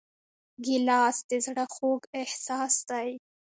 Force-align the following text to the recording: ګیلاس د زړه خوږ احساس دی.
ګیلاس 0.65 1.17
د 1.29 1.31
زړه 1.45 1.65
خوږ 1.73 2.01
احساس 2.21 2.73
دی. 2.89 3.09